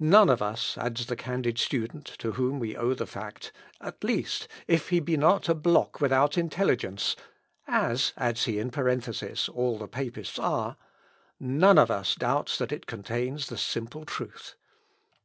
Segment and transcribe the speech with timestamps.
[0.00, 4.48] "None of us," adds the candid student to whom we owe the fact, "at least,
[4.66, 7.14] if he be not a block without intelligence,
[7.68, 10.76] ('as,' adds he in a parenthesis, 'all the papists are,')
[11.38, 14.56] none of us doubts that it contains the simple truth.